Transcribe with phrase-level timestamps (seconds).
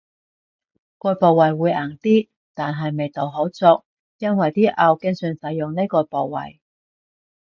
[0.97, 3.83] 個部位會硬啲，但係味道好足，
[4.17, 6.59] 因爲啲牛經常使呢個部位